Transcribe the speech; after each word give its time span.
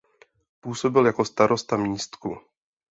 Působil 0.61 1.05
jako 1.05 1.25
starosta 1.25 1.77
Místku. 1.77 2.37